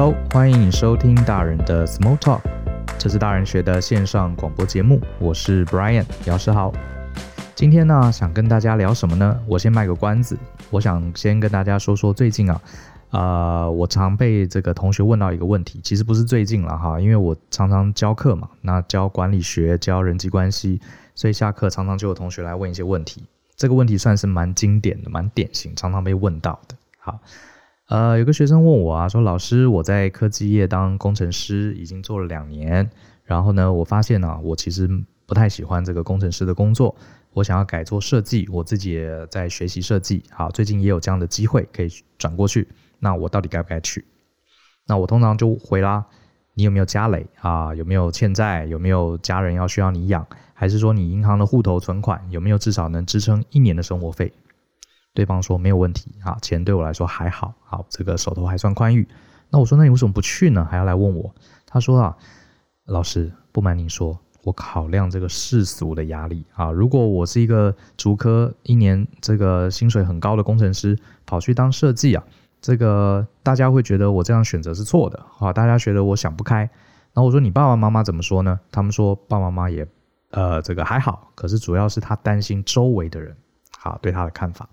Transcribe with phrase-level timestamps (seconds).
[0.00, 2.40] Hello，欢迎收听大人的 Small Talk，
[3.00, 6.72] 这是大人学的线上广播节目，我是 Brian 姚世豪。
[7.56, 9.36] 今天呢，想跟大家聊什么呢？
[9.44, 10.38] 我先卖个关子，
[10.70, 12.60] 我想先跟大家说说最近啊，
[13.10, 20.80] 呃，我常被这个同学问到一个问题，其实不是最近了哈，因为我常常教课嘛，那教管理学、教人际关系，
[21.16, 23.24] 所以下课常常就有同学来问一些问题。
[23.56, 26.76] 这个问题算是蛮经典的、蛮典型，常常被问到的。
[27.00, 27.18] 好，
[27.88, 32.90] 呃，有个学生问我啊，说老师，我在科技业当工程师已经做了两年，
[33.24, 34.86] 然后呢，我发现呢、啊，我其实
[35.24, 36.94] 不太喜欢这个工程师的工作，
[37.32, 40.22] 我想要改做设计，我自己也在学习设计。
[40.30, 41.88] 好，最近也有这样的机会可以
[42.18, 44.04] 转过去，那我到底该不该去？
[44.86, 46.04] 那我通常就回啦，
[46.52, 47.74] 你有没有家累啊？
[47.74, 48.66] 有没有欠债？
[48.66, 50.26] 有没有家人要需要你养？
[50.52, 54.30] 还是说你银行的户头存款有没有至少能支撑一年的生活费？
[55.18, 59.04] 对方说没有问题，啊，钱对我来说还好，好，这个手头还算宽裕。
[59.50, 60.64] 那我说，那你为什么不去呢？
[60.70, 61.34] 还要来问我？
[61.66, 62.16] 他说啊，
[62.84, 72.22] 老师，不瞒您说，我考量这个世俗的压力啊，如果我是一个竹科一年这个薪水很高的工程师，跑去当设计啊，
[72.60, 76.58] 这个大家会觉得我这样选择是错的，啊，大家觉得我想不开。
[76.60, 78.60] 然后我说，你爸爸妈妈怎么说呢？
[78.70, 79.84] 他们说爸爸妈妈也。
[80.30, 83.34] 呃，这个还好，可是主要是他担心周围的人，
[83.78, 84.68] 好，对他的看法。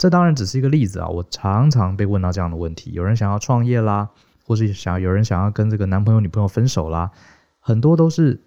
[0.00, 4.08] 这当然只是一个例子啊，我常常被问到这样的问题：有人想要创业啦，
[4.46, 7.10] 或是想有人想要跟这个男朋友女朋友分手啦，
[7.58, 8.40] 很多都是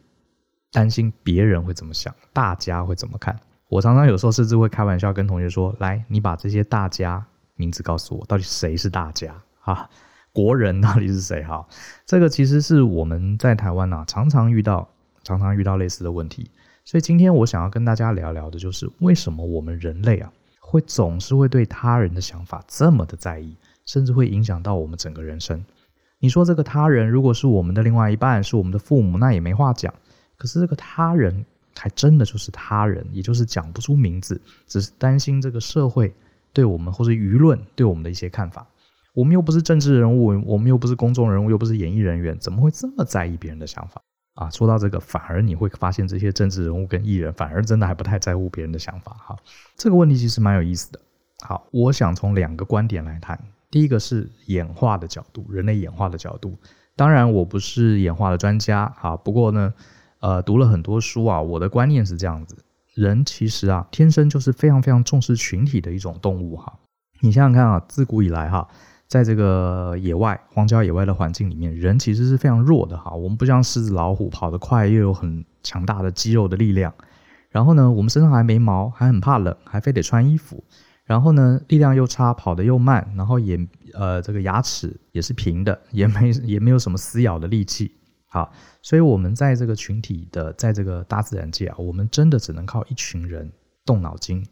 [0.71, 3.39] 担心别人会怎么想，大家会怎么看。
[3.69, 7.23] 我常常有时候甚至会开玩笑跟同学说：“来，你把这些大家
[7.55, 9.87] 名字告诉我，到底谁是大家啊？
[10.31, 11.43] 国人到底是谁？
[11.43, 11.67] 哈，
[12.07, 14.89] 这个其实是我们在台湾啊，常常遇到。”
[15.23, 16.51] 常常遇到类似的问题，
[16.83, 20.29] 所以今天我想要跟大家聊聊的，就是为什么我们人类啊，
[20.65, 25.63] 会总是会对他人的想法这么的在意，甚至会影响到我们整个人生。
[26.17, 29.93] 你说这个他人如果是我们的另外一半，是我们的父母，那也没话讲。
[30.37, 31.45] 可是这个他人
[31.77, 36.13] 还真的就是他人，也就是讲不出名字，只是担心这个社会
[36.53, 38.65] 对我们或者舆论对我们的一些看法。
[39.13, 44.01] 我们又不是政治人物，我们又不是公众人物，又不是演艺人员，怎么会这么在意别人的想法？
[44.35, 49.15] 啊，说到这个，反而你会发现这些政治人物跟艺人，反而真的还不太在乎别人的想法。
[49.19, 49.37] 哈，
[49.75, 50.99] 这个问题其实蛮有意思的。
[51.41, 53.39] 好，我想从两个观点来谈。
[53.69, 56.55] 第一个是演化的角度，人类演化的角度。
[56.95, 58.87] 当然，我不是演化的专家。
[58.97, 59.73] 哈，不过呢，
[60.19, 62.55] 呃，读了很多书啊，我的观念是这样子：
[62.93, 66.55] 人其实啊，天生就是非常非常重视群体的一种动物。
[66.55, 66.73] 哈，
[67.19, 68.67] 你想想看啊，自古以来哈。
[69.13, 73.13] 在这个野外、荒郊野外的环境里面，人其实是非常弱的哈。
[73.13, 76.91] 我们不像狮子、老虎跑得快，又有很强大的肌肉的力量。
[77.51, 80.63] 然后呢，我们身上还没毛，还很怕冷，还非得穿衣服。
[81.05, 83.55] 然后呢，力量又差，跑得又慢，然后也
[83.93, 87.91] 呃，这个牙齿也是平的，也没也没有什么撕咬的力气。
[88.25, 88.51] 好，
[88.81, 93.51] 所以我们在这个群体的，在这个大自然界啊，我们真的只能靠一群人
[93.85, 94.43] 动脑筋，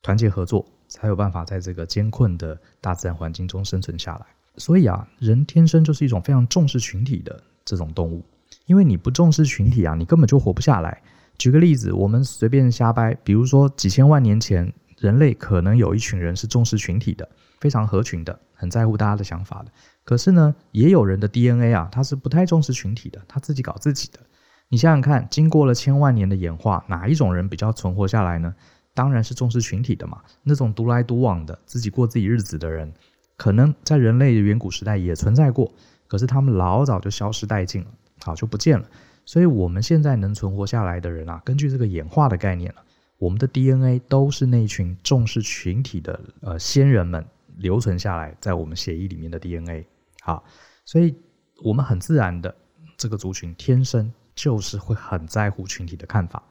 [0.00, 0.64] 团结合作。
[0.92, 4.26] 才有办法在这个艰困的大自然环境中生存下来。
[4.56, 8.24] 所以啊，人天生就是一种非常重视群体的这种动物。
[8.66, 11.02] 因为你不重视群体啊，你根本就活不下来。
[11.38, 17.28] 举个例子，我们随便瞎掰，比如说几千万年前，人类可能有一群人是重视群体的，
[17.60, 19.72] 非常合群的，很在乎大家的想法的。
[20.04, 24.20] 可是呢，也有人的 DNA 啊，他是不太重视群体的，他自己搞自己的。
[24.68, 28.54] 你想想看，经过了千万年的演化，哪一种人比较存活下来呢？
[28.94, 32.92] 当然是重视群体的嘛，那种独来独往的、自己过自己日子的人，
[33.36, 35.72] 可能在人类远古时代也存在过，
[36.06, 37.88] 可是他们老早就消失殆尽了，
[38.20, 38.86] 好，就不见了。
[39.24, 42.82] 所以我们现在能存活下来的人啊，根据这个演化的概念了，
[43.18, 47.24] 我们的 DNA 都是那群重视群体的呃先人们
[47.56, 49.86] 留存下来在我们血液里面的 DNA。
[50.20, 50.44] 好，
[50.84, 51.14] 所以
[51.62, 52.54] 我们很自然的
[52.96, 56.42] 这个族群天生就是会很在乎群体的看法。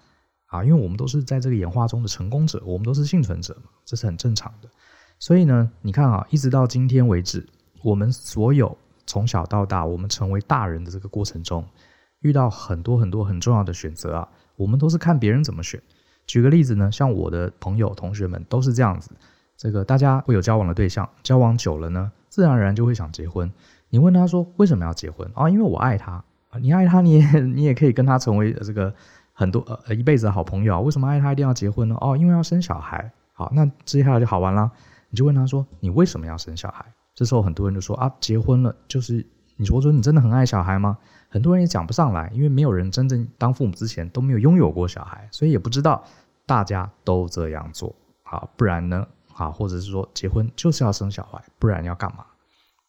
[0.51, 4.67] 啊，因为我们都是在这个演化中的成功者，我们都是幸存者嘛，这是很正常的。
[5.17, 7.47] 所以呢，你看啊，一直到今天为止，
[7.81, 8.77] 我们所有
[9.07, 11.65] 从小到大，我们成为大人的这个过程中，
[12.19, 14.27] 遇到很多很多很重要的选择啊，
[14.57, 15.81] 我们都是看别人怎么选。
[16.27, 19.09] 举个例子呢，像我的朋友、同学们都是这样子，
[19.55, 23.49] 这个大家会有交往的对象，交往久了呢，自然而然就会想结婚。
[23.89, 25.49] 你问他说为什么要结婚啊？
[25.49, 28.93] 因为我爱他啊，你爱他，你也你也可以跟他成为这个。
[29.41, 31.97] 很多呃一辈子的好朋友啊，为什么爱他一定要结婚呢？
[31.99, 33.11] 哦，因为要生小孩。
[33.33, 34.71] 好，那接下来就好玩了。
[35.09, 36.85] 你就问他说：“你为什么要生小孩？”
[37.15, 40.95] 这时候很多人就说：“啊，结婚了就是你说说你真的很爱小孩吗？”
[41.27, 46.03] 很多人也讲不上来，因为没有人真正当父母之前都没有拥有过小孩，所以也不知道
[46.45, 47.95] 大家都这样做。
[48.21, 49.07] 好，不然呢？
[49.33, 52.23] 好，或者是说结婚就是要生小孩，不然要干嘛？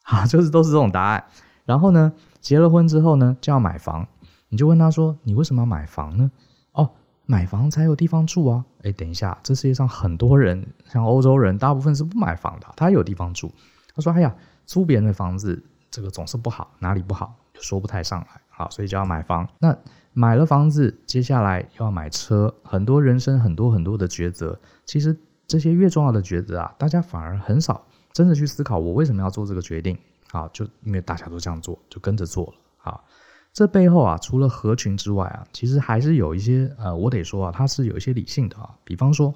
[0.03, 1.25] 好，就是都是这种答案。
[1.65, 4.07] 然后呢，结了婚之后呢，就要买房，
[4.53, 6.31] 你就问他说：“你为什么要买房呢？”
[6.73, 6.91] 哦，
[7.25, 8.63] 买房才有地方住啊。
[8.83, 13.51] 哎，等一下，这世界上很多人，像欧洲人，大部分是不买房的，他有地方住。
[13.95, 18.27] 他说：“哎呀，租别人的房子，这个总是不好，哪里不好，就说不太上来。
[18.51, 19.49] 好，所以就要买房。
[19.59, 19.75] 那
[20.13, 24.61] 买了房子，接下来又要买车，很多人生很多很多的抉择。
[24.85, 27.83] 其实这些越重要的抉择啊，大家反而很少
[28.13, 29.97] 真的去思考，我为什么要做这个决定。”
[30.31, 32.53] 好，就因为大家都这样做，就跟着做了。
[32.79, 33.05] 好，
[33.53, 38.75] 这背后啊，除了合群之外啊，其实还是有一些呃，我得说啊，它是有一些理性的啊。
[38.83, 39.35] 比方说，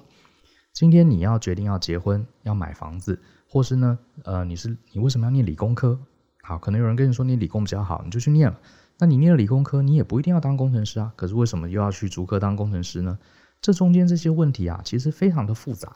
[0.73, 5.99] 今天你要决定要结婚、要买房子，或是呢，呃，你是你为什么要念理工科？
[6.41, 8.59] 好，可能有人跟你说你理工比较好，你就去念了。
[8.97, 11.13] 那你念了理工科，你也不一定要当工程师啊。
[11.15, 13.19] 可是为什么又要去逐科当工程师呢？
[13.61, 15.95] 这中间这些问题啊，其实非常的复杂，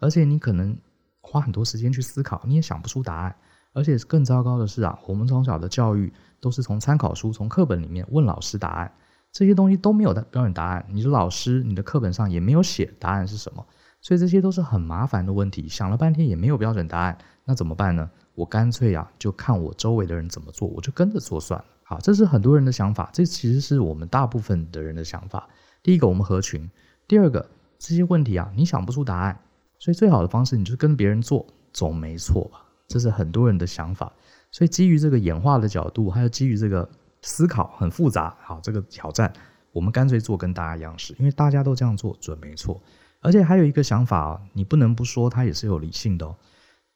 [0.00, 0.76] 而且你可能
[1.20, 3.36] 花很多时间去思考，你也想不出答案。
[3.74, 6.10] 而且更糟糕的是啊，我们从小的教育
[6.40, 8.90] 都是从参考书、从课本里面问老师答案，
[9.30, 10.86] 这些东西都没有标准答案。
[10.88, 13.66] 你的老师、你的课本上也没有写答案是什么，
[14.00, 15.68] 所以这些都是很麻烦的问题。
[15.68, 18.08] 想了半天也没有标准答案，那怎么办呢？
[18.34, 21.66] 我干脆啊，就看我周围的人怎么做，我就跟着做算了。
[21.82, 25.48] 好，这是很多人的想法，这其实是我们大部分的人的想法。
[25.82, 26.66] 第一个，我们合群；
[27.06, 27.44] 第二个，
[27.78, 29.38] 这些问题啊，你想不出答案，
[29.78, 32.63] 所以最好的方式，你就跟别人做，总没错吧？
[32.86, 34.12] 这是很多人的想法，
[34.50, 36.88] 所以基于这个演化的角度，还有基于这个
[37.22, 39.32] 思考很复杂，好，这个挑战，
[39.72, 42.80] 我们干脆做跟大家一样式，因为大家都这样做准没错。
[43.20, 46.36] 而且还有一个想法啊，你不能不说它也是有理性的哦。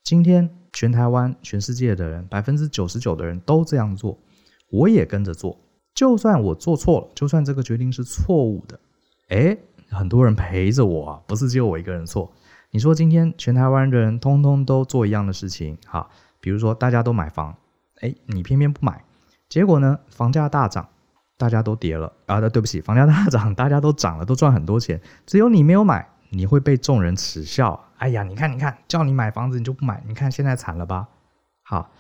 [0.05, 4.19] 今天全台湾、全世界的人，百分之九十九的人都这样做，
[4.71, 5.59] 我也跟着做。
[5.95, 8.79] 就算我做错了，就算这个决定是错误的，
[9.31, 9.59] 诶，
[9.89, 12.31] 很多人陪着我啊，不是只有我一个人错。
[12.71, 16.07] 你说今天全台湾人通通都做一样的事情，哈，
[16.39, 17.57] 比如说大家都买房，
[18.01, 19.05] 哎，你偏偏不买，
[19.49, 20.87] 结果呢，房价大涨，
[21.39, 27.89] 大家都跌了啊，对不起，房价大涨，大家都涨了，都赚很多钱，只有你没有买，你会被众人耻笑。
[27.97, 31.09] 哎呀，你看，你看，叫你买房子你就不买，你看现在惨了吧？
[31.63, 31.91] 好，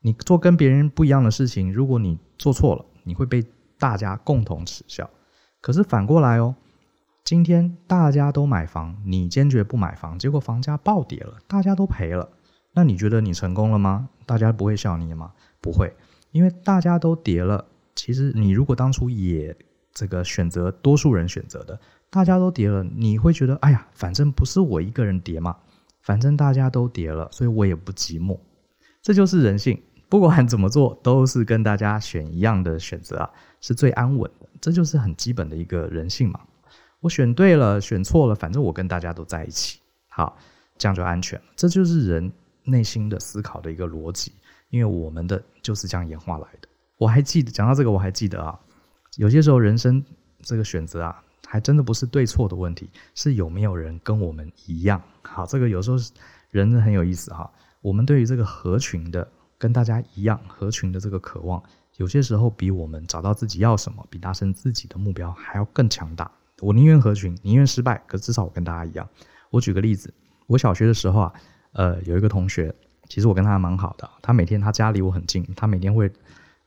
[0.00, 3.44] 你做跟别人不一样的事情，如果你做错了，你会被
[3.78, 5.10] 大家共同耻笑。
[5.60, 6.54] 可是反过来哦。
[7.24, 12.28] 今天大家都买房，你坚决不买房，结果房价暴跌了，大家都赔了。
[12.74, 14.10] 那你觉得你成功了吗？
[14.26, 15.32] 大家不会笑你吗？
[15.58, 15.96] 不会，
[16.32, 17.64] 因为大家都跌了。
[17.94, 19.56] 其实你如果当初也
[19.94, 21.80] 这个选择多数人选择的，
[22.10, 25.56] 大家都跌了，你会觉得哎呀，反正不是我一个人跌嘛，
[26.02, 28.38] 反正大家都跌了，所以我也不寂寞。
[29.00, 29.80] 这就是人性，
[30.10, 33.30] 不管怎么做都是跟大家选一样的选择啊，
[33.62, 34.46] 是最安稳的。
[34.60, 36.38] 这就是很基本的一个人性嘛。
[37.04, 39.78] 我选对了，选错了，反正我跟大家都在一起，
[40.08, 40.38] 好，
[40.78, 41.44] 这样就安全了。
[41.54, 44.32] 这就是人内心的思考的一个逻辑，
[44.70, 46.68] 因为我们的就是这样演化来的。
[46.96, 48.58] 我还记得讲到这个，我还记得啊，
[49.18, 50.02] 有些时候人生
[50.40, 54.98] 这个选择啊，还真的不是对错的问题，是有没有人跟我们一样。
[55.20, 55.98] 好，这个有时候
[56.48, 57.52] 人很有意思哈。
[57.82, 61.62] 我们对于这个合群的，跟大家一样合群的这个渴望，
[61.98, 66.30] 有些时候比我们找到自己要什么，比达成自己的目标还要更强大。
[66.64, 69.06] 我宁愿合群，宁愿失败，可至少我跟大家一样。
[69.50, 70.12] 我举个例子，
[70.46, 71.32] 我小学的时候啊，
[71.72, 72.74] 呃，有一个同学，
[73.06, 74.08] 其实我跟他蛮好的。
[74.22, 76.10] 他每天他家离我很近，他每天会，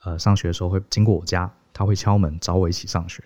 [0.03, 3.23] 呃，上学的时候会经过我家，他会敲门找我一起上学。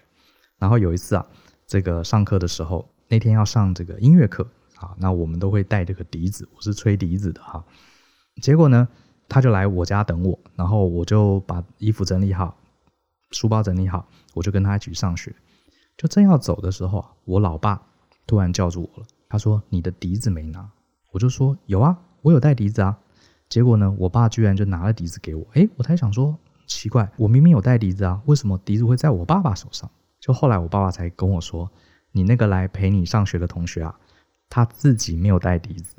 [0.58, 1.26] 然后有一次啊，
[1.68, 4.48] 这个上课的时候，那天要上这个音乐课
[4.78, 7.62] 啊，那我们都会带这个笛子，我是吹笛子的哈。
[8.42, 8.88] 结果呢，
[9.28, 12.56] 他就来我家等我，然后我就把衣服整理好，
[13.32, 15.36] 书包整理好，我就跟他一起上学。
[15.98, 17.82] 就正要走的时候啊，我老爸
[18.26, 19.08] 突然叫住我了。
[19.30, 20.70] 他说：“你的笛子没拿。”
[21.12, 22.98] 我就说：“有啊，我有带笛子啊。”
[23.48, 25.46] 结果呢，我爸居然就拿了笛子给我。
[25.54, 29.90] 诶，我才想说，奇怪，我明明有带笛子啊，为什么笛子会在我爸爸手上？
[30.20, 31.70] 就后来我爸爸才跟我说
[32.12, 33.96] ：“你那个来陪你上学的同学啊，
[34.50, 35.96] 他自己没有带笛子，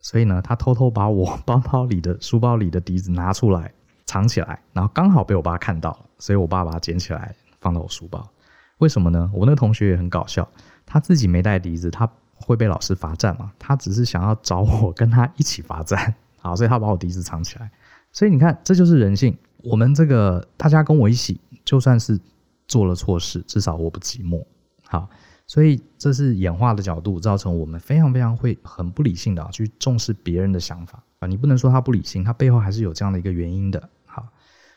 [0.00, 3.72] 所以呢，他偷偷把我 包包里的书包里的笛子拿出来
[4.04, 8.28] 藏起来，然后刚好被我爸看到了，所以我爸把它捡起来放到我书包。”
[8.78, 9.30] 为什么呢？
[9.32, 10.46] 我那个同学也很搞笑，
[10.84, 13.50] 他自己没带笛子，他会被老师罚站嘛？
[13.58, 17.70] 他只是想要找我跟他一起罚站， 好，所以他把我笛子藏起来。
[18.12, 19.36] 所以你看，这就是人性。
[19.62, 22.20] 我们这个大家跟我一起，就算是
[22.68, 24.44] 做了错事，至少我不寂寞。
[24.84, 25.08] 好，
[25.46, 31.26] 所以这是演化的角度，造成我们非常非常会很不理性的去重视别人的想法啊。
[31.26, 33.88] 你不能说他不理性，他背后还是有这样的一个原因的。
[34.04, 34.26] 好，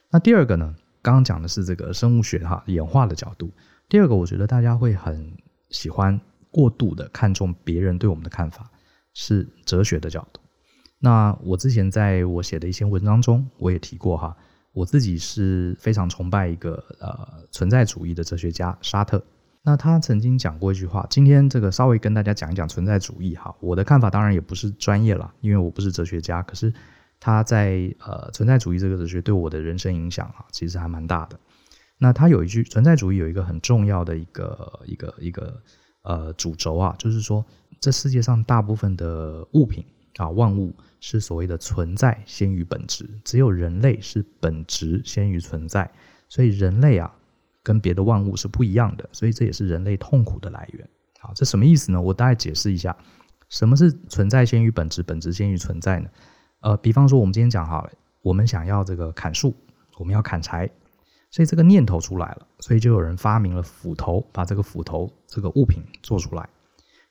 [0.10, 0.74] 那第二个呢？
[1.02, 3.50] 刚刚讲的是这个生物学哈演化的角度。
[3.90, 5.36] 第二个，我觉得大家会很
[5.72, 8.70] 喜欢过度的看重别人对我们的看法，
[9.16, 10.40] 是哲学的角度。
[11.00, 14.38] 那我之前在我写的一些文章中，我也提过哈，
[14.74, 19.24] 我自己是非常崇拜一个呃存在主义的哲学家沙特。
[19.64, 23.54] 那他曾经讲过一句话，今天这个稍微跟大家讲一讲存在主义哈。
[23.60, 26.72] 我的看法当然也不是专业了，因为我不是哲学家，可是
[27.20, 31.40] 他在呃存在主义这个哲学对我的人生影响啊，其实还蛮大的。
[32.00, 35.62] 那他有一句存在主义有一个很重要的一个一个一个
[36.02, 37.46] 呃主轴啊，就是说
[37.80, 39.86] 这世界上大部分的物品
[40.18, 40.74] 啊万物。
[41.02, 45.90] 是所谓的存在先于本质，只有人类是本质先于存在，
[46.28, 47.10] 所以人类啊
[47.64, 50.86] 跟别的万物是不一样的，所以这也是人类痛苦的来源。
[51.22, 52.02] 好，这什么意思呢？
[52.02, 52.94] 我大概解释一下，
[53.48, 56.10] 什么是存在先于本质，本质先于存在呢？
[56.60, 57.92] 呃，比方说我们今天讲好了，
[58.22, 59.56] 我们想要这个砍树，
[59.98, 60.70] 我们要砍柴，
[61.32, 66.50] 所以这个念头出来了，所以就有人发明了斧头，把这个斧头这个物品做出来。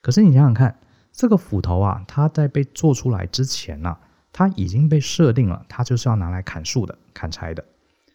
[0.01, 0.79] 可是你想想看。
[1.11, 3.97] 这个斧头啊，它在被做出来之前呢、
[4.31, 7.65] 它已经被设定了，它就是要拿来砍树的、砍柴的。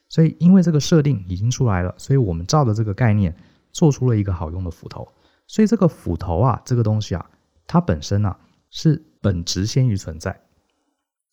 [0.09, 3.35] 所以，因为这个设定已经出来了，所以我们照着这个概念
[3.73, 5.07] 做出了一个好用的斧头。
[5.47, 7.29] 所以，这个斧头啊，这个东西啊，
[7.67, 8.39] 它本身呢、啊、
[8.71, 10.41] 是本质先于存在。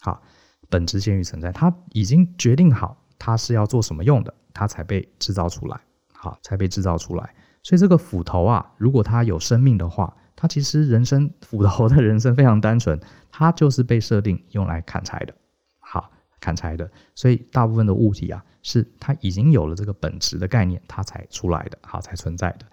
[0.02, 0.22] 好，
[0.68, 5.80] 本质先于存在，它已经决定好它是要做什么用的，它才被制造出来。
[6.12, 7.36] 好，才被制造出来。
[7.62, 13.00] 所以，这个斧头啊，如果它有生命的话，它其实人生斧头的人生非常单纯，
[13.32, 15.36] 它就是被设定用来砍柴的，
[15.80, 16.10] 好，
[16.40, 16.90] 砍柴的。
[17.14, 22.66] 所以大部分的物体啊，是它已经有了这个本质的概念，它才出来的，好，才存在的。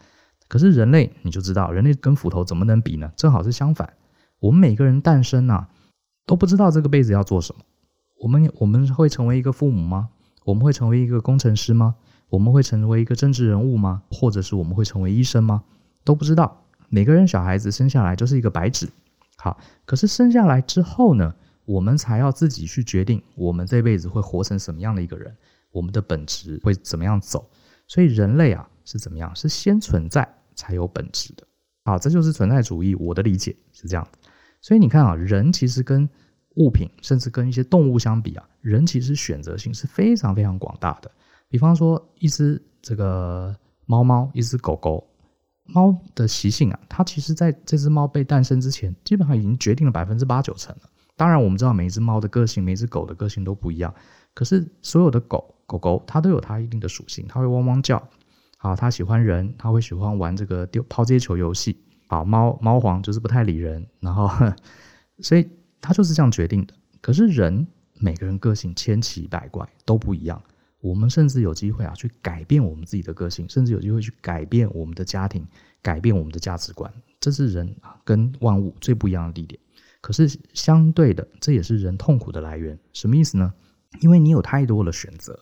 [0.49, 3.13] 可是人类你就知道，人类跟斧头怎么能比呢？
[3.17, 3.93] 正好是相反。
[4.41, 5.69] 我们每个人诞生啊，
[6.25, 7.63] 都不知道这个辈子要做什么。
[8.21, 10.09] 我们我们会成为一个父母吗？
[10.49, 11.95] 我们会成为一个工程师吗？
[12.31, 14.03] 我们会成为一个政治人物吗？
[14.11, 15.63] 或者是我们会成为医生吗？
[16.05, 16.65] 都不知道。
[16.89, 18.89] 每个人小孩子生下来就是一个白纸，
[19.37, 21.35] 好，可是生下来之后呢，
[21.67, 25.37] 我们才要自己去决定我们这辈子会活成什么样的一个人，
[25.71, 27.47] 我们的本质会怎么样走。
[27.87, 29.37] 所以人类啊是怎么样？
[29.37, 31.47] 是先存在才有本质的。
[31.85, 34.09] 好，这就是存在主义，我的理解是这样。
[34.63, 36.09] 所以你看啊，人其实跟
[36.59, 41.11] 物品，甚至跟一些动物相比啊，人其实选择性是非常非常广大的。
[41.49, 45.05] 比方说，一只这个猫猫，一只狗狗。
[45.71, 50.89] 猫的习性啊，它其实在这只猫被诞生之前，基本上已经决定了百分之八九成了。
[51.15, 53.95] 当然，我们知道每一只猫的个性，每一只狗的个性都不一样。
[54.33, 58.03] 可是所有的狗狗狗，它都有它一定的属性，它会汪汪叫。
[58.57, 61.77] 好，它喜欢人，它会喜欢玩这个丢抛接球游戏。
[62.07, 64.31] 好，猫猫皇就是不太理人，然后
[65.21, 65.47] 所以
[65.81, 66.75] 他就是这样决定的。
[67.01, 70.43] 可是人每个人个性千奇百怪，都不一样。
[70.81, 75.45] 我们甚至有机会啊，去改变我们自己的个性，甚至有机会去改变我们的家庭，
[75.83, 76.93] 改变我们的价值观。
[77.19, 79.61] 这是人啊，跟万物最不一样的地点。
[80.01, 82.79] 可是相对的，这也是人痛苦的来源。
[82.93, 83.53] 什么意思呢？
[84.01, 85.37] 因为你有太多的选择，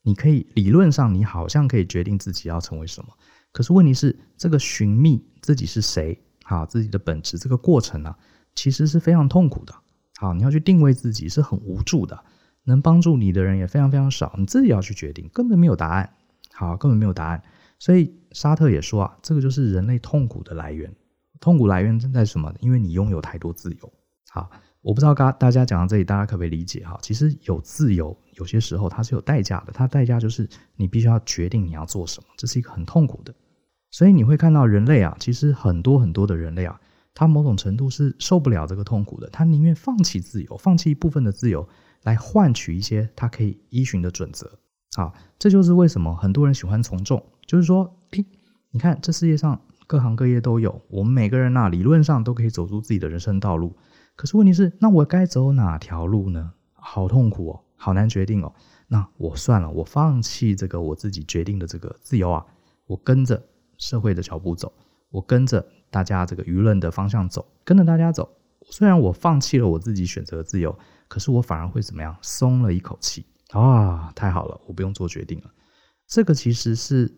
[0.00, 3.12] 你可以理论上你好像可以决定自己要成为什么。
[3.52, 8.16] 可是问题是，这个寻觅自己是谁，好，自己的本质这个过程啊，
[8.54, 9.74] 其实是非常痛苦的。
[10.16, 12.18] 好，你要去定位自己是很无助的。
[12.64, 16.10] 能帮助你的人也非常非常少，你自己要去决定，根本没有答案。
[16.52, 17.42] 好，根本没有答案。
[17.78, 20.94] 所以沙特也说啊，这个就是人类痛苦的来源。
[21.40, 22.52] 痛苦来源在什么？
[22.60, 23.92] 因为你拥有太多自由。
[24.28, 24.50] 好，
[24.82, 26.84] 我不知道大大家讲到这里，大家可不可以理解？
[26.84, 29.72] 哈，其实有自由，有些时候它是有代价的。
[29.72, 33.32] 它代价就是你必须要决定你要做什么，这是一个很痛苦的。
[33.90, 36.78] 所以你会看到人类啊，其实很多很多的人类啊，
[37.18, 41.68] 他某种程度是受不了这个痛苦的，他宁愿放弃自由，放弃一部分的自由。
[42.04, 44.48] 来换取一些他可以依循的准则，
[44.94, 47.20] 好，这就是为什么很多人喜欢从众。
[47.44, 48.24] 就是说，诶，
[48.70, 53.74] 你看这世界上各行各业都有，我们每个人呐，理论上都可以走出自己的人生道路。
[54.14, 56.52] 可是问题是，那我该走哪条路呢？
[56.72, 58.54] 好痛苦哦，好难决定哦。
[58.86, 62.46] 那我算了，我放弃这个我自己决定的这个自由啊，
[62.86, 63.42] 我跟着
[63.76, 64.72] 社会的脚步走，
[65.10, 68.28] 我跟着大家这个舆论的方向走，跟着大家走。
[68.70, 70.78] 虽然我放弃了我自己选择的自由。
[71.08, 72.14] 可是我反而会怎么样？
[72.20, 74.12] 松了一口气啊！
[74.14, 75.50] 太好了，我不用做决定了。
[76.06, 77.10] 这个其实是，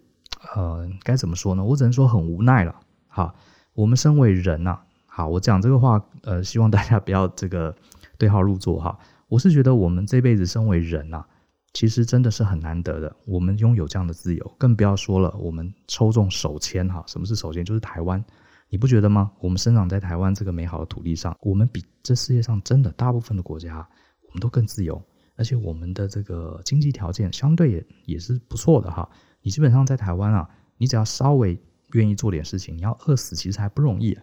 [0.54, 1.64] 呃，该怎么说呢？
[1.64, 2.72] 我只能说很无奈了。
[3.08, 3.34] 好，
[3.74, 7.74] 我们身为人呐，好，我讲这个话，呃，希望大家不要这个
[8.16, 8.96] 对号入座哈。
[9.26, 11.24] 我是觉得我们这辈子身为人呐，
[11.72, 13.16] 其实真的是很难得的。
[13.26, 17.02] 我们拥有这样的自由，更不要说了，我们抽中手签哈。
[17.08, 17.64] 什么是手签？
[17.64, 18.24] 就是台湾。
[18.70, 19.32] 你不觉得吗？
[19.40, 23.86] 我们生长在台湾这个美好的土地上，我们比这世界上真的大部分的国家，
[24.22, 25.02] 我们都更自由，
[25.36, 29.10] 而且我们的这个经济条件相对也也是不错的哈。
[29.42, 31.60] 你基本上在台湾啊，你只要稍微
[31.94, 34.16] 愿意做点事情，你要饿死其实还不容易，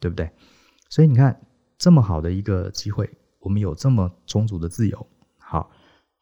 [0.00, 0.28] 对不对？
[0.90, 1.40] 所以你看
[1.78, 5.06] 这么好的一个机会，我们有这么充足的自由，
[5.38, 5.70] 好，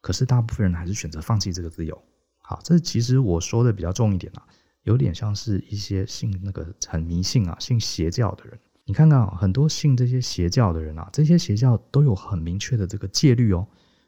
[0.01, 1.99] 可是大部分人还是选择放弃这个自由。
[2.43, 4.45] 好，这其实我说的比较重一点啊，
[4.83, 8.59] 有点像是一些信那个很迷信啊、信邪教的人。
[8.85, 13.67] 你看看啊，很多信这些邪教的人啊，这些邪教都有很明确的这个戒律哦。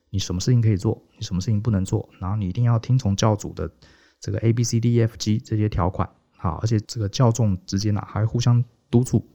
[0.10, 3.72] 你什么事情可以做，你什么事情不能做，然后你一定要听从教主的
[4.20, 6.10] 这个 A B C D E F G 这些条款。
[6.32, 9.25] 好，而且这个教众之间啊，还互相督促。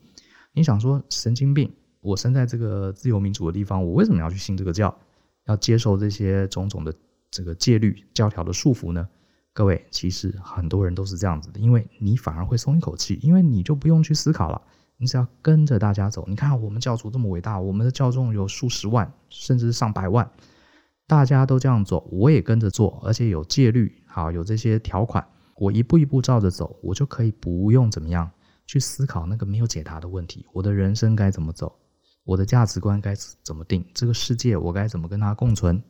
[0.52, 1.72] 你想说神经病？
[2.00, 4.96] 我生在这个自由民主的地方，我为什么要去信这个教，
[5.46, 6.94] 要接受这些种种的
[7.30, 9.08] 这个戒律教条的束缚呢？
[9.58, 14.62] 各位，其实很多人都是这样子的，因为你反而会松一口气，因为你就不用去思考了，
[14.98, 16.24] 你只要跟着大家走。
[16.28, 20.30] 你看我们教主这么伟大，我们的教众有数十万，甚至上百万，
[21.08, 28.30] 大家都这样走，我也跟着做，而且有戒律，好，有这些条款，我一步一步照着走，我就可以不用怎么样
[28.64, 31.74] 去思考那个没有解答的问题，我的人生该怎么走，
[32.22, 33.12] 我的价值观该
[33.42, 35.82] 怎么定，这个世界我该怎么跟它共存，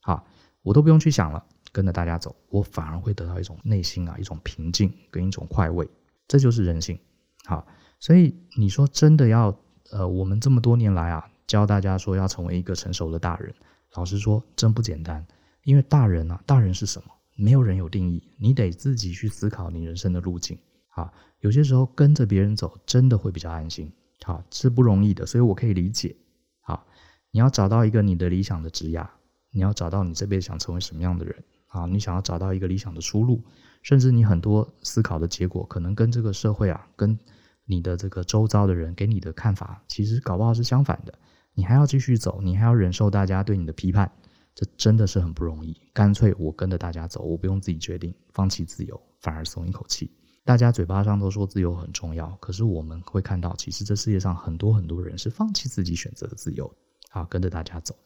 [0.00, 0.24] 好，
[0.62, 1.44] 我都不用去想了。
[1.76, 5.86] 跟着大家走，我反而会得到一种内心啊，一种平静跟一种快慰，
[6.26, 6.98] 这就是人性。
[7.44, 7.66] 好，
[8.00, 9.54] 所以你说真的要
[9.90, 13.54] 呃，我们这么多年来啊，教大家说要成为一个成熟的大人，
[13.92, 15.22] 老实说真不简单。
[15.64, 17.10] 因为大人啊，大人是什么？
[17.34, 20.58] 没有人有定义，你得自己去思考你人生的路径。
[20.88, 23.92] 好，有些时候跟着别人走，真的会比较安心。
[24.24, 26.16] 好，是不容易的，所以我可以理解。
[26.62, 26.86] 好，
[27.30, 29.06] 你要找到一个你的理想的职业，
[29.50, 31.44] 你要找到你这辈子想成为什么样的人。
[31.66, 33.42] 啊，你想要找到一个理想的出路，
[33.82, 37.18] 甚至你很多思考的结果，可能跟这个社会啊，跟
[37.64, 41.12] 你的这个周遭的人给你的看法，其实搞不好是相反的。
[41.54, 44.10] 你还要继续走，你还要忍受大家对你的批判，
[44.54, 45.74] 这真的是很不容易。
[45.92, 50.10] 干脆我跟着大家走，我不用自己决定，放弃自由，反而松一口气。
[50.44, 56.72] 大家嘴巴上都说自由很重要，可是我们会看到，其实这世界上很多很多人是放弃自己选择的自由，
[57.10, 57.96] 啊，跟着大家走。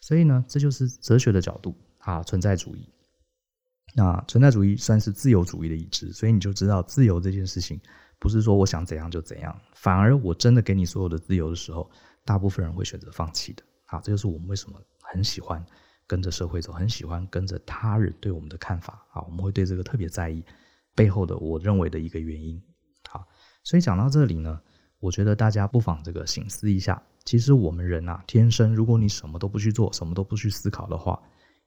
[0.00, 2.88] 所以呢，这就是哲学的角度啊，存在主义。
[3.94, 7.78] 那存在主义算是自由主义的一支，所以你就知道自由这件事情
[8.18, 11.90] 不是说我想怎样就怎样，反而我真的给你所有的自由的时候，
[12.24, 13.62] 大部分人会选择放弃的。
[13.84, 15.62] 好，这就是我们为什么很喜欢
[16.06, 19.04] 跟着社会走，很喜欢跟着他人对我们的看法。
[19.10, 20.42] 好，我们会对这个特别在意
[20.94, 22.62] 背后的我认为的一个原因。
[23.06, 23.26] 好，
[23.62, 24.58] 所以讲到这里呢，
[25.00, 31.20] 我觉得大家不妨这个醒思一下，其实我们人啊，天生如果你什么都不去做，什么都不去思考的话。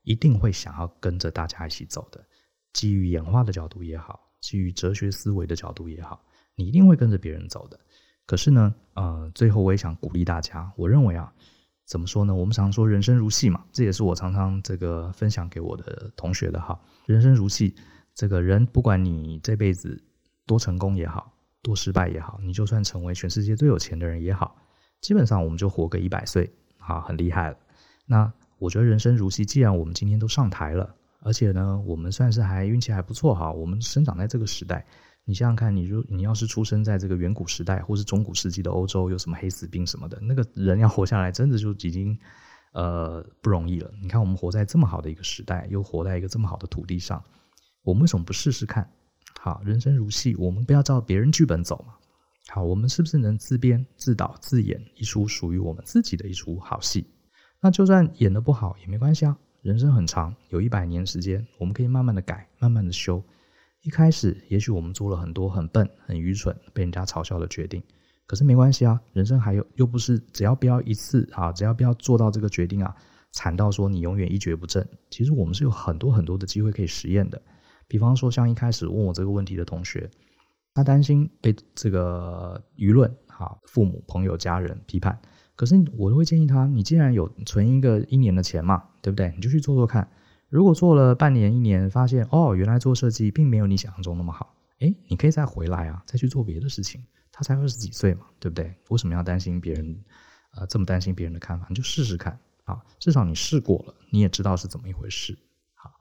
[0.06, 2.24] 一定会想要跟着大家一起走的，
[2.72, 6.24] 基于演化的角度也好，基于哲学思维的角度也好，
[6.56, 7.78] 你一定会跟着别人走的。
[8.26, 11.32] 可是呢，呃，最后我也想鼓励大家，我认为啊，
[11.86, 12.34] 怎么说呢？
[12.34, 16.80] 我们常说人生如戏嘛，这也是我常常这个分享给我的同学的哈。
[17.06, 17.76] 人生如戏，
[18.14, 20.04] 这个人不管你这辈子
[20.46, 24.56] 多成功也好，多失败也好，你就算成为全世界最有钱的人也好，
[25.02, 27.58] 基本上我们就活个一百岁，好，很厉害了。
[28.08, 33.52] 那我觉得人生如戏，既然我们今天都上台了，而且呢，我们算是还运气还不错哈。
[33.52, 34.86] 我们生长在这个时代，
[35.26, 42.18] 你想想看，你如你要是出生在这个远古时代，或是中古世纪的欧洲，有什么黑死病什么的，那个人要活下来，真的就已经
[42.72, 43.92] 呃不容易了。
[44.02, 47.24] 你看，我们活在这么好的一个时代，又活在一个这么好的土地上，
[47.84, 48.90] 我们为什么不试试看？
[49.40, 51.96] 好，人生如戏，我们不要照别人剧本走嘛。
[52.48, 57.06] 好，我们是不是能自编自导自演一出属于我们自己的一出好戏？
[57.66, 63.20] 那就算演得不好也没关系啊，人生很长，有一百年时间，我们可以慢慢的改，慢慢的修。
[63.82, 67.82] 一开始也许我们做了很多很笨、很愚蠢、被人家嘲笑的决定，
[68.28, 72.96] 可是没关系啊，人生还有，又不是只要不要一次啊，只要不要做到这个决定啊，
[73.32, 74.88] 惨到说你永远一蹶不振。
[75.10, 77.42] 其实我们是有很多很多的机会可以实验的。
[77.88, 80.08] 比方说像一开始问我这个问题的同学，
[80.76, 85.20] 他担心被这个舆论、哈父母、朋友、家人批判。
[85.56, 89.34] 可是我都会建议他，你既然有存一个一年的钱嘛，对不对？
[89.36, 90.10] 你就去做做看。
[90.50, 97.04] 如果做了半年、一年，发现哦，原来做设计并没有你想象中那么好，诶，你可以再回来啊，再去做别的事情。
[97.32, 98.74] 他才二十几岁嘛，对不对？
[98.90, 100.04] 为什么要担心别人？
[100.56, 101.66] 呃，这么担心别人的看法？
[101.68, 105.38] 你就试试看啊，至少你试过了，你也知道是怎么一回事。
[105.74, 105.92] 好，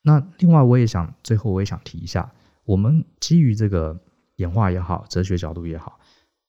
[0.00, 2.32] 那另外我也想，最后我也想提一下，
[2.64, 4.00] 我们基于这个
[4.36, 6.00] 演化也好，哲学角度也好。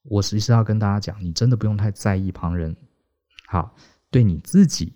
[0.03, 2.75] 我实际上要跟大家讲，你真的不用太在意旁人，
[3.47, 3.75] 好，
[4.11, 4.93] 对你自己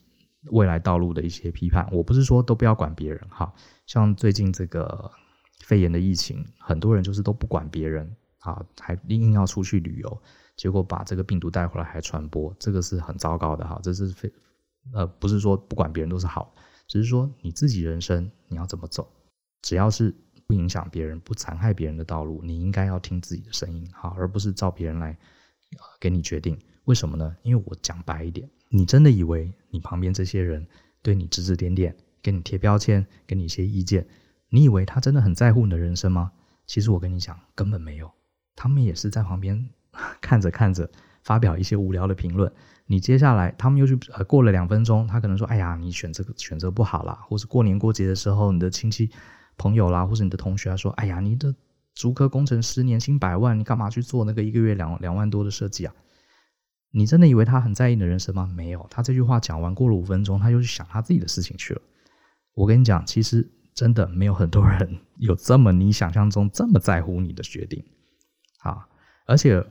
[0.52, 1.88] 未来道路的一些批判。
[1.91, 3.54] 我不是说都不要管别人，哈，
[3.86, 5.10] 像最近这个
[5.63, 10.22] 肺炎的疫情，很多人就是都不管别人，啊，还硬要出去旅游，
[10.56, 14.32] 结果把这个病毒带回来还传播，这个是很糟糕的，哈，这是非，
[14.93, 16.54] 呃，不是说不管别人都是好，
[16.88, 19.10] 只是说你自己人生你要怎么走，
[19.62, 20.13] 只要是。
[20.48, 25.16] 不影响别人，不残害别人的道路，你应该要听自己的声音，好，而不是照别人来
[26.00, 26.58] 给你决定。
[26.86, 27.36] 为什么呢？
[27.44, 30.66] 因为我讲白一点，你真的以为你旁边这些人
[31.02, 34.08] 对你指指点点，给你贴标签，给你一些意见，
[34.50, 36.32] 你以为他真的很在乎你的人生吗？
[36.66, 38.10] 其实我跟你讲，根本没有。
[38.56, 39.70] 他们也是在旁边
[40.22, 40.90] 看着看着，
[41.24, 42.50] 发表一些无聊的评论。
[42.86, 49.12] 你接下来，他们又去呃过了两分钟，他可能说：“哎呀，你选这个选择不好啦。”或是过年过节的时候，你的亲戚
[49.58, 51.54] 朋友啦，或是你的同学啊说：“哎呀，你的
[51.93, 55.93] 竹科工程师年薪百万，你干嘛去做那个一个月两两万多的设计啊？”
[56.91, 58.50] 你真的以为他很在意你的人生吗？
[58.56, 61.82] 没有，他这句话讲完过了五分钟，他又去想他自己的事情去了。
[62.54, 67.84] 我跟你讲，其实真的没有很多人有这么你想象中这么在乎你的决定。
[68.63, 68.88] 啊，
[69.26, 69.63] 而且，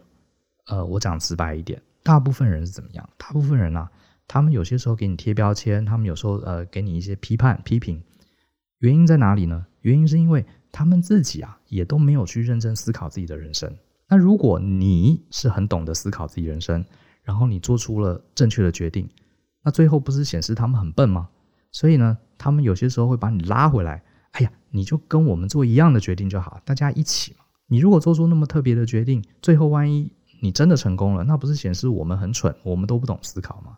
[0.67, 3.09] 呃，我讲直白一点，大部分人是怎么样？
[3.17, 3.91] 大部分人啊，
[4.29, 8.03] 他们有些时候给你贴标签，他们有时候呃给你一些批判批评，
[8.79, 9.67] 原因在哪里呢？
[9.87, 13.73] 原因是因为他们自己啊，也都没有去认真思考自己的人生。
[14.09, 16.85] 那如果你是很懂得思考自己人生，
[17.23, 19.09] 然后你做出了正确的决定，
[19.63, 21.29] 那最后不是显示他们很笨吗？
[21.71, 27.45] 所以呢，他们有些时候会把你拉回来，哎呀，你就跟我们做一样的决定就好，大家一起嘛。
[27.69, 30.11] 你如果做出那么特别的决定，最后万一
[30.43, 33.77] 你真的成功了，那不是显示我们很蠢，我们都不懂思考吗？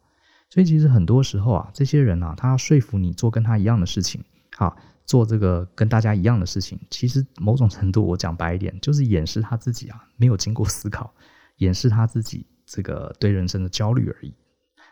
[0.49, 4.25] 所以其实很多时候啊，这些人啊，他要说服你做跟他一样的事情，
[4.59, 11.15] 好，做这个跟大家一样的事情，其实某种程度我讲白一点，就是掩饰他自己啊，没有经过思考，
[11.59, 14.35] 掩饰他自己这个对人生的焦虑而已。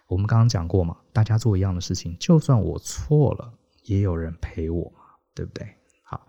[0.07, 3.53] 我们刚刚讲过嘛，大家做一样的事情，就算我错了，
[3.87, 5.01] 也有人陪我嘛，
[5.35, 5.67] 对不对？
[6.05, 6.29] 好，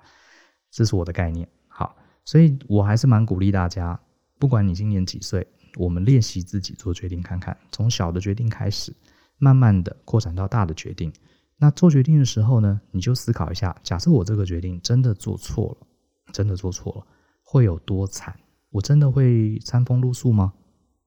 [0.72, 1.48] 这是我的概念。
[1.68, 1.96] 好
[2.26, 4.00] 所以我还是蛮鼓励大家，
[4.40, 8.92] 不管你今年几岁，我们练习自己做决定看看，从小的决定开始，
[9.38, 11.14] 慢慢的扩展到大的决定。
[11.58, 15.88] 那做决定的时候呢，你就思考一下，假设我这个决定真的做错了，
[16.32, 17.08] 真的做错了，
[17.44, 18.40] 会有多惨？
[18.70, 20.54] 我真的会餐风露宿吗？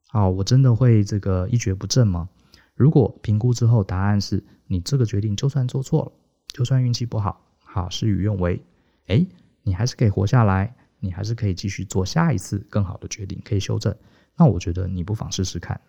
[0.09, 2.29] 好，我真的会这个一蹶不振吗？
[2.75, 6.13] 如果评估之后答案是你这个决定就算做错了，
[6.49, 8.63] 就算运气不好，好，事与愿违，
[9.07, 9.27] 诶，
[9.63, 10.75] 你还是可以活下来。
[11.03, 13.97] 你还是可以继续做下一次更好的决定，可以修正。
[14.37, 15.81] 那我觉得你不妨试试看。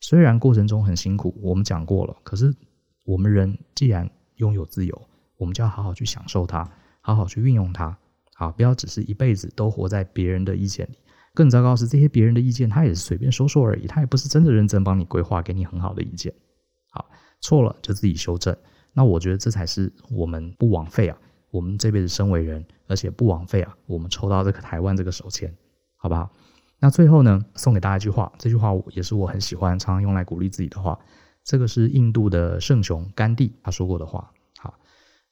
[0.00, 2.52] 虽然过程中很辛苦，我们讲过了，可是
[3.06, 6.68] 我们人既然拥有自由，我们就要好好去享受它，
[7.00, 7.96] 好好去运用它。
[8.34, 10.98] 好，不要只是一辈子都活在别人的意见里。
[11.32, 16.34] 更糟糕是，这些别人的意见，他也是随便说说而已，他也不是真的认真帮你规划，给你很好的意见。
[16.90, 17.08] 好，
[17.40, 18.54] 错了就自己修正。
[18.92, 21.18] 那我觉得这才是我们不枉费啊。
[21.50, 23.74] 我们这辈子身为人，而且不枉费啊！
[23.86, 25.54] 我们抽到这个台湾这个手签，
[25.96, 26.30] 好不好？
[26.78, 30.98] 那最后呢，送给大家一句话，这句话也是我很喜欢，常常用来鼓励自己的话。
[31.46, 34.30] 这个是印度的圣雄甘地他说过的话。
[34.58, 34.74] 好，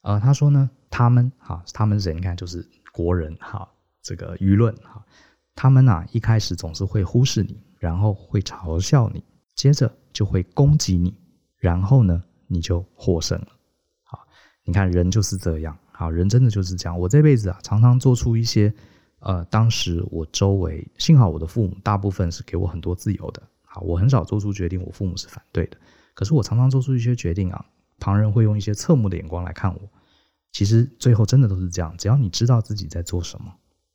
[0.02, 3.68] 呃，他说呢，他们哈，他们人你看就是国人哈，
[4.00, 5.04] 这个舆论哈，
[5.56, 9.24] 他们啊一开始总是会忽视你，然后会嘲笑你，
[9.56, 11.12] 接着就会攻击你，
[11.58, 13.48] 然后呢，你就获胜了。
[14.04, 14.24] 好，
[14.62, 15.76] 你看人就是这样。
[15.90, 16.96] 好，人真的就是这样。
[16.96, 18.72] 我这辈子啊，常常做出一些，
[19.18, 23.42] 呃，当时我周围，幸好我的父母大部分是给我很多自由的。
[23.62, 25.76] 好，我很少做出决定，我父母是反对的。
[26.14, 27.66] 可是我常常做出一些决定啊，
[27.98, 29.80] 旁人会用一些侧目的眼光来看我。
[30.52, 33.52] 其实最后真的都是这样，只要你知道自己在做什么。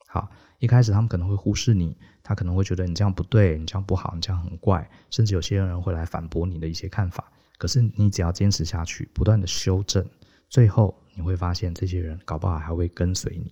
[0.07, 0.29] 好，
[0.59, 7.31] 一开始他们可能会忽视你，他可能会觉得你这样不对，你这样不好，你这样很怪，甚至有些人会来反驳你的一些看法。
[7.57, 10.05] 可是你只要坚持下去，不断的修正，
[10.49, 10.95] 最后。
[11.15, 13.51] 你会发现，这些人搞不好还会跟随你。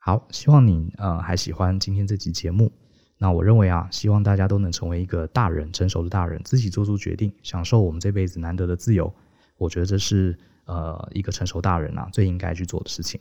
[0.00, 2.72] 好，希望你呃还喜欢今天这集节目。
[3.18, 9.12] 那我认为啊，希望大家都能成为一个大人，成熟的大人，自己做出决定，享受我们这辈子难得的自由。
[9.56, 13.20] 我觉得这是呃一个成熟大人啊最应该去做的事情。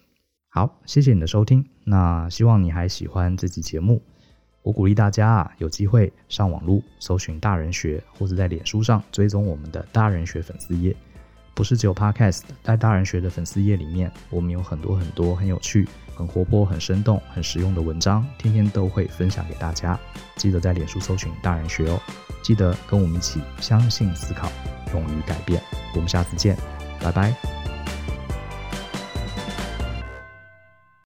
[0.49, 1.65] 好，谢谢你的收听。
[1.83, 4.01] 那希望你还喜欢这期节目。
[4.61, 10.95] 我鼓励大家啊，有机会上网路搜寻大人学，或者在脸书上追踪我们的大人学粉丝页。
[11.53, 19.99] 不是只有 Podcast，在大人学的粉丝页里面，我们有很多很多很有趣、很活泼、很生动、很实用的文章，天天都会分享给大家。
[20.35, 21.99] 记得在脸书搜寻大人学哦，
[22.41, 24.51] 记得跟我们一起相信、思考、
[24.93, 25.61] 勇于改变。
[25.95, 26.57] 我们下次见，
[26.99, 27.62] 拜拜。